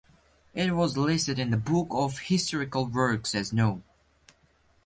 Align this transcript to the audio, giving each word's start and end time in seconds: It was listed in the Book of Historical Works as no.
It 0.55 0.71
was 0.71 0.97
listed 0.97 1.37
in 1.37 1.51
the 1.51 1.57
Book 1.57 1.89
of 1.91 2.17
Historical 2.21 2.87
Works 2.87 3.35
as 3.35 3.53
no. 3.53 3.83